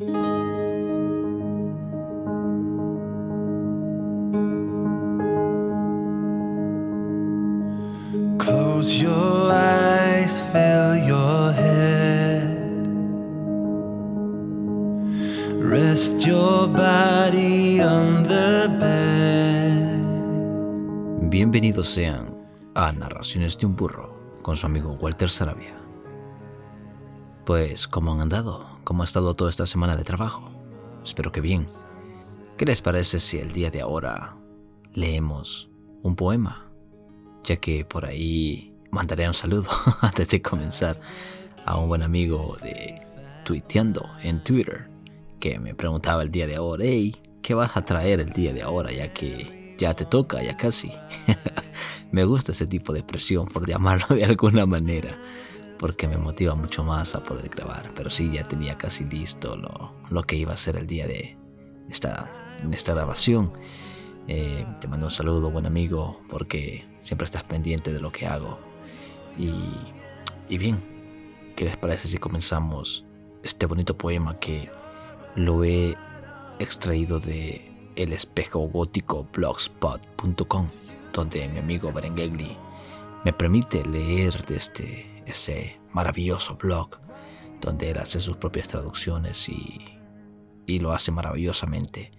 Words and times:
Close 0.00 0.08
your 8.96 9.52
eyes, 9.52 10.42
fill 10.52 10.96
your 11.06 11.52
head. 11.52 12.56
Rest 15.60 16.26
your 16.26 16.66
body 16.68 17.82
on 17.82 18.22
the 18.22 18.68
bed. 18.80 20.00
Bienvenidos 21.28 21.88
sean 21.88 22.34
a 22.74 22.90
Narraciones 22.90 23.58
de 23.58 23.66
un 23.66 23.76
Burro 23.76 24.18
con 24.40 24.56
su 24.56 24.64
amigo 24.64 24.92
Walter 24.94 25.28
Sarabia. 25.28 25.78
Pues, 27.44 27.86
¿cómo 27.86 28.12
han 28.12 28.22
andado? 28.22 28.69
¿Cómo 28.84 29.02
ha 29.02 29.04
estado 29.04 29.34
toda 29.34 29.50
esta 29.50 29.66
semana 29.66 29.96
de 29.96 30.04
trabajo? 30.04 30.50
Espero 31.04 31.32
que 31.32 31.40
bien. 31.40 31.66
¿Qué 32.56 32.64
les 32.64 32.82
parece 32.82 33.20
si 33.20 33.38
el 33.38 33.52
día 33.52 33.70
de 33.70 33.80
ahora 33.80 34.36
leemos 34.94 35.70
un 36.02 36.16
poema? 36.16 36.70
Ya 37.44 37.56
que 37.56 37.84
por 37.84 38.04
ahí 38.04 38.74
mandaré 38.90 39.28
un 39.28 39.34
saludo 39.34 39.68
antes 40.00 40.28
de 40.28 40.42
comenzar 40.42 41.00
a 41.64 41.76
un 41.76 41.88
buen 41.88 42.02
amigo 42.02 42.56
de 42.62 43.00
tuiteando 43.44 44.08
en 44.22 44.42
Twitter 44.42 44.88
que 45.38 45.58
me 45.58 45.74
preguntaba 45.74 46.22
el 46.22 46.30
día 46.30 46.46
de 46.46 46.56
ahora, 46.56 46.84
hey, 46.86 47.16
¿qué 47.42 47.54
vas 47.54 47.76
a 47.76 47.84
traer 47.84 48.20
el 48.20 48.30
día 48.30 48.52
de 48.52 48.62
ahora 48.62 48.92
ya 48.92 49.12
que 49.12 49.74
ya 49.78 49.94
te 49.94 50.04
toca, 50.04 50.42
ya 50.42 50.56
casi? 50.56 50.92
me 52.12 52.24
gusta 52.24 52.52
ese 52.52 52.66
tipo 52.66 52.92
de 52.92 53.02
presión, 53.02 53.46
por 53.46 53.66
llamarlo 53.66 54.14
de 54.14 54.24
alguna 54.24 54.66
manera, 54.66 55.18
porque 55.80 56.06
me 56.06 56.18
motiva 56.18 56.54
mucho 56.54 56.84
más 56.84 57.14
a 57.14 57.24
poder 57.24 57.48
grabar. 57.48 57.90
Pero 57.96 58.10
sí, 58.10 58.30
ya 58.30 58.44
tenía 58.44 58.76
casi 58.76 59.04
listo 59.04 59.56
lo, 59.56 59.94
lo 60.10 60.22
que 60.24 60.36
iba 60.36 60.52
a 60.52 60.58
ser 60.58 60.76
el 60.76 60.86
día 60.86 61.06
de 61.06 61.38
esta, 61.88 62.30
esta 62.70 62.92
grabación. 62.92 63.50
Eh, 64.28 64.66
te 64.78 64.88
mando 64.88 65.06
un 65.06 65.10
saludo, 65.10 65.50
buen 65.50 65.64
amigo, 65.64 66.20
porque 66.28 66.86
siempre 67.02 67.24
estás 67.24 67.44
pendiente 67.44 67.94
de 67.94 68.00
lo 68.00 68.12
que 68.12 68.26
hago. 68.26 68.58
Y, 69.38 69.54
y 70.50 70.58
bien, 70.58 70.78
¿qué 71.56 71.64
les 71.64 71.78
parece 71.78 72.08
si 72.08 72.18
comenzamos 72.18 73.06
este 73.42 73.64
bonito 73.64 73.96
poema 73.96 74.38
que 74.38 74.68
lo 75.34 75.64
he 75.64 75.96
extraído 76.58 77.20
de 77.20 77.72
el 77.96 78.12
espejo 78.12 78.60
gótico 78.68 79.26
blogspot.com, 79.32 80.68
donde 81.14 81.48
mi 81.48 81.58
amigo 81.58 81.90
Berengegli 81.90 82.54
me 83.24 83.32
permite 83.32 83.82
leer 83.86 84.44
desde 84.46 85.19
ese 85.30 85.80
maravilloso 85.92 86.56
blog, 86.56 87.00
donde 87.60 87.90
él 87.90 87.98
hace 87.98 88.20
sus 88.20 88.36
propias 88.36 88.68
traducciones 88.68 89.48
y, 89.48 89.96
lo 90.78 90.92
hace 90.92 91.10
maravillosamente. 91.10 92.12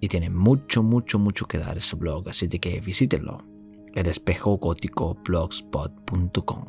Y 0.00 0.06
tiene 0.06 0.30
mucho, 0.30 0.84
mucho, 0.84 1.18
mucho 1.18 1.48
que 1.48 1.58
dar 1.58 1.76
ese 1.76 1.96
blog, 1.96 2.28
así 2.28 2.48
que 2.48 2.80
visítenlo. 2.80 3.44
El 3.94 4.06
espejo 4.06 4.58
gótico 4.58 5.16
blogspot.com. 5.24 6.66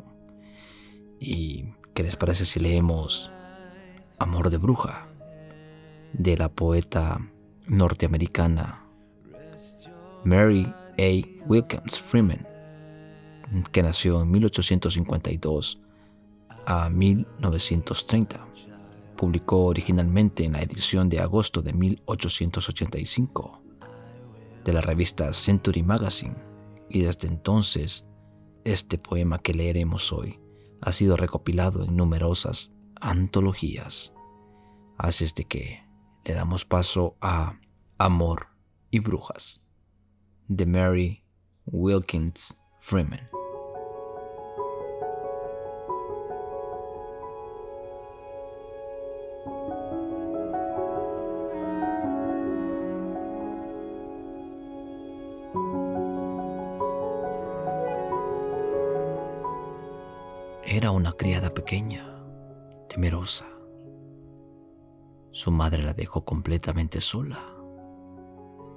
¿Y 1.20 1.66
qué 1.94 2.02
les 2.02 2.16
parece 2.16 2.44
si 2.44 2.58
leemos 2.58 3.30
Amor 4.18 4.50
de 4.50 4.56
Bruja? 4.56 5.06
de 6.12 6.36
la 6.36 6.48
poeta 6.48 7.20
norteamericana 7.66 8.84
Mary 10.24 10.72
A. 10.98 11.26
Wilkins 11.46 11.98
Freeman, 11.98 12.46
que 13.72 13.82
nació 13.82 14.22
en 14.22 14.30
1852 14.30 15.80
a 16.66 16.88
1930. 16.88 18.46
Publicó 19.16 19.66
originalmente 19.66 20.44
en 20.44 20.52
la 20.52 20.62
edición 20.62 21.08
de 21.08 21.20
agosto 21.20 21.62
de 21.62 21.72
1885 21.72 23.62
de 24.64 24.72
la 24.72 24.80
revista 24.80 25.32
Century 25.32 25.82
Magazine 25.82 26.36
y 26.88 27.02
desde 27.02 27.28
entonces 27.28 28.06
este 28.64 28.98
poema 28.98 29.38
que 29.38 29.54
leeremos 29.54 30.12
hoy 30.12 30.38
ha 30.80 30.92
sido 30.92 31.16
recopilado 31.16 31.84
en 31.84 31.96
numerosas 31.96 32.72
antologías. 33.00 34.12
Así 34.98 35.24
es 35.24 35.34
de 35.34 35.44
que 35.44 35.84
le 36.24 36.34
damos 36.34 36.64
paso 36.64 37.16
a 37.20 37.58
Amor 37.98 38.48
y 38.90 39.00
Brujas 39.00 39.66
de 40.48 40.66
Mary 40.66 41.24
Wilkins 41.66 42.60
Freeman. 42.80 43.41
Era 60.74 60.90
una 60.90 61.12
criada 61.12 61.52
pequeña, 61.52 62.02
temerosa 62.88 63.44
su 65.30 65.50
madre 65.50 65.82
la 65.82 65.92
dejó 65.92 66.24
completamente 66.24 67.02
sola, 67.02 67.44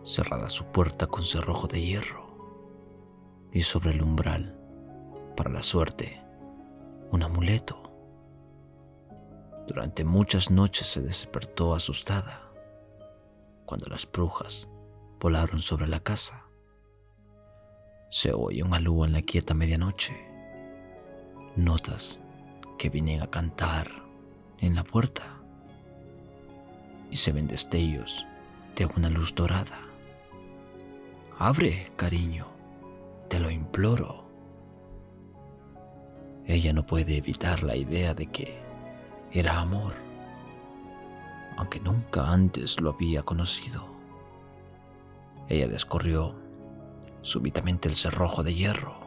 cerrada 0.03 0.49
su 0.49 0.65
puerta 0.65 1.07
con 1.07 1.23
cerrojo 1.23 1.67
de 1.67 1.81
hierro 1.81 3.47
y 3.53 3.61
sobre 3.61 3.91
el 3.91 4.01
umbral, 4.01 4.59
para 5.37 5.49
la 5.49 5.63
suerte, 5.63 6.21
un 7.11 7.23
amuleto. 7.23 7.81
Durante 9.65 10.03
muchas 10.03 10.51
noches 10.51 10.87
se 10.87 11.01
despertó 11.01 11.73
asustada 11.73 12.51
cuando 13.65 13.87
las 13.87 14.05
brujas 14.11 14.67
volaron 15.21 15.61
sobre 15.61 15.87
la 15.87 16.01
casa. 16.01 16.45
Se 18.09 18.33
oye 18.33 18.63
un 18.63 18.73
alúo 18.73 19.05
en 19.05 19.13
la 19.13 19.21
quieta 19.21 19.53
medianoche, 19.53 20.34
notas 21.55 22.19
que 22.77 22.89
vienen 22.89 23.21
a 23.21 23.27
cantar 23.27 23.89
en 24.59 24.75
la 24.75 24.83
puerta 24.83 25.23
y 27.11 27.17
se 27.17 27.31
ven 27.31 27.47
destellos 27.47 28.25
de 28.75 28.85
una 28.85 29.09
luz 29.09 29.33
dorada. 29.33 29.79
Abre, 31.37 31.91
cariño, 31.95 32.47
te 33.29 33.39
lo 33.39 33.49
imploro. 33.49 34.25
Ella 36.45 36.73
no 36.73 36.85
puede 36.85 37.17
evitar 37.17 37.63
la 37.63 37.75
idea 37.75 38.13
de 38.13 38.27
que 38.27 38.59
era 39.31 39.59
amor, 39.59 39.93
aunque 41.57 41.79
nunca 41.79 42.31
antes 42.31 42.79
lo 42.79 42.91
había 42.91 43.23
conocido. 43.23 43.87
Ella 45.47 45.67
descorrió 45.67 46.35
súbitamente 47.21 47.89
el 47.89 47.95
cerrojo 47.95 48.43
de 48.43 48.53
hierro, 48.53 49.04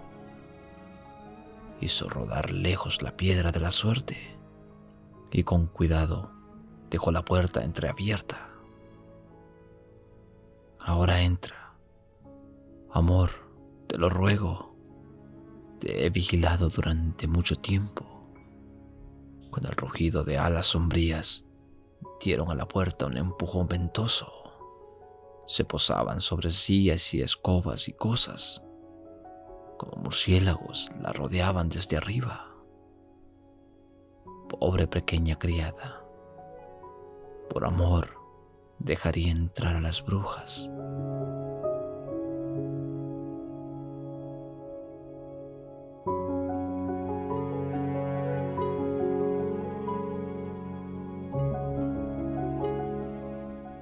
hizo 1.80 2.08
rodar 2.08 2.52
lejos 2.52 3.02
la 3.02 3.16
piedra 3.16 3.52
de 3.52 3.60
la 3.60 3.72
suerte 3.72 4.38
y 5.30 5.44
con 5.44 5.66
cuidado 5.66 6.38
Dejó 6.90 7.12
la 7.12 7.22
puerta 7.22 7.62
entreabierta. 7.64 8.48
Ahora 10.80 11.20
entra. 11.20 11.74
Amor, 12.90 13.30
te 13.86 13.98
lo 13.98 14.08
ruego. 14.08 14.74
Te 15.80 16.06
he 16.06 16.10
vigilado 16.10 16.70
durante 16.70 17.26
mucho 17.26 17.56
tiempo. 17.56 18.06
Con 19.50 19.66
el 19.66 19.72
rugido 19.72 20.24
de 20.24 20.38
alas 20.38 20.68
sombrías, 20.68 21.44
dieron 22.24 22.50
a 22.50 22.54
la 22.54 22.66
puerta 22.66 23.04
un 23.04 23.18
empujón 23.18 23.68
ventoso. 23.68 24.32
Se 25.46 25.64
posaban 25.64 26.22
sobre 26.22 26.50
sillas 26.50 27.12
y 27.12 27.20
escobas 27.20 27.88
y 27.88 27.92
cosas. 27.92 28.62
Como 29.78 30.02
murciélagos 30.02 30.90
la 31.00 31.12
rodeaban 31.12 31.70
desde 31.70 31.96
arriba. 31.96 32.46
Pobre 34.48 34.86
pequeña 34.86 35.38
criada 35.38 36.08
por 37.48 37.64
amor, 37.64 38.10
dejaría 38.78 39.32
entrar 39.32 39.76
a 39.76 39.80
las 39.80 40.04
brujas. 40.04 40.70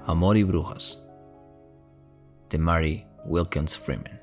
Amor 0.06 0.36
y 0.36 0.44
Brujas 0.44 1.04
de 2.48 2.58
Mary 2.58 3.06
Wilkins 3.24 3.76
Freeman. 3.76 4.15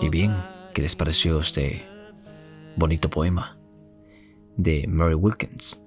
Y 0.00 0.08
bien, 0.08 0.34
¿qué 0.72 0.82
les 0.82 0.94
pareció 0.94 1.40
este 1.40 1.84
bonito 2.76 3.10
poema 3.10 3.58
de 4.56 4.86
Mary 4.88 5.14
Wilkins? 5.14 5.80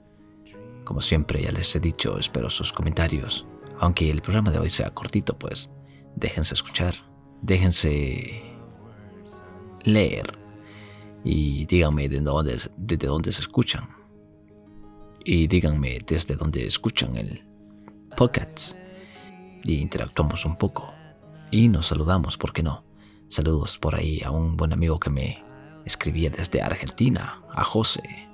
Como 0.84 1.02
siempre 1.02 1.42
ya 1.42 1.52
les 1.52 1.76
he 1.76 1.80
dicho, 1.80 2.18
espero 2.18 2.50
sus 2.50 2.74
comentarios. 2.74 3.46
Aunque 3.80 4.10
el 4.10 4.22
programa 4.22 4.52
de 4.52 4.60
hoy 4.60 4.70
sea 4.70 4.90
cortito, 4.90 5.38
pues 5.38 5.70
déjense 6.16 6.54
escuchar 6.54 7.09
déjense 7.42 8.44
leer 9.86 10.38
y 11.24 11.66
díganme 11.66 12.10
de 12.10 12.22
dónde, 12.22 12.60
desde 12.78 13.08
dónde 13.08 13.32
se 13.32 13.42
escuchan. 13.42 13.90
Y 15.24 15.48
díganme 15.48 16.00
desde 16.06 16.36
dónde 16.36 16.66
escuchan 16.66 17.16
el 17.18 17.44
podcast. 18.16 18.76
Y 19.64 19.76
interactuamos 19.76 20.46
un 20.46 20.56
poco. 20.56 20.92
Y 21.52 21.68
nos 21.68 21.88
saludamos, 21.88 22.38
¿por 22.38 22.54
qué 22.54 22.64
no? 22.64 22.84
Saludos 23.28 23.78
por 23.78 23.96
ahí 23.96 24.22
a 24.24 24.32
un 24.32 24.56
buen 24.56 24.74
amigo 24.74 25.00
que 25.00 25.10
me 25.10 25.44
escribía 25.86 26.30
desde 26.30 26.62
Argentina, 26.62 27.44
a 27.54 27.64
José, 27.64 28.28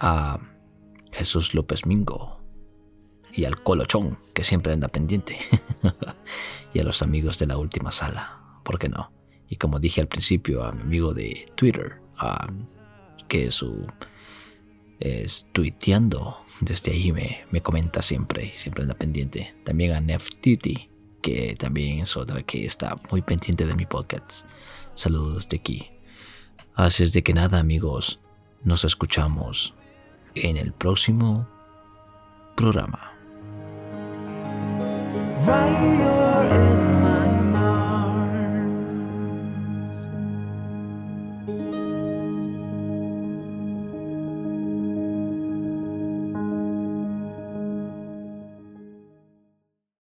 a 0.00 0.38
Jesús 1.12 1.54
López 1.54 1.86
Mingo 1.86 2.39
y 3.32 3.44
al 3.44 3.62
Colochón, 3.62 4.16
que 4.34 4.44
siempre 4.44 4.72
anda 4.72 4.88
pendiente, 4.88 5.38
y 6.74 6.80
a 6.80 6.84
los 6.84 7.02
amigos 7.02 7.38
de 7.38 7.46
la 7.46 7.56
última 7.56 7.92
sala, 7.92 8.60
¿por 8.64 8.78
qué 8.78 8.88
no? 8.88 9.12
Y 9.48 9.56
como 9.56 9.80
dije 9.80 10.00
al 10.00 10.08
principio, 10.08 10.64
a 10.64 10.72
mi 10.72 10.82
amigo 10.82 11.14
de 11.14 11.46
Twitter, 11.56 12.00
a, 12.18 12.48
que 13.28 13.50
su 13.50 13.86
es 15.00 15.46
tuiteando 15.52 16.36
desde 16.60 16.92
ahí 16.92 17.10
me, 17.10 17.44
me 17.50 17.62
comenta 17.62 18.02
siempre 18.02 18.46
y 18.46 18.50
siempre 18.50 18.82
anda 18.82 18.94
pendiente. 18.94 19.54
También 19.64 19.94
a 19.94 20.00
Neftiti, 20.00 20.90
que 21.22 21.56
también 21.56 22.00
es 22.00 22.16
otra 22.16 22.42
que 22.42 22.66
está 22.66 23.00
muy 23.10 23.22
pendiente 23.22 23.66
de 23.66 23.74
mi 23.74 23.86
podcast. 23.86 24.46
Saludos 24.94 25.48
de 25.48 25.56
aquí. 25.56 25.90
Así 26.74 27.02
es 27.02 27.12
de 27.12 27.22
que 27.22 27.34
nada 27.34 27.58
amigos, 27.58 28.20
nos 28.62 28.84
escuchamos 28.84 29.74
en 30.34 30.56
el 30.56 30.72
próximo 30.72 31.48
programa. 32.56 33.19
While 35.42 35.96
you're 35.96 36.44
in 36.54 37.00
my 37.00 37.09